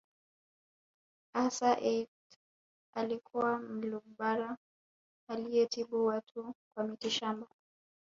Assa 1.33 1.71
Aatte 1.77 2.09
alikuwa 2.93 3.59
Mlugbara 3.59 4.57
aliyetibu 5.29 6.05
watu 6.05 6.53
kwa 6.73 6.83
mitishamba 6.83 7.47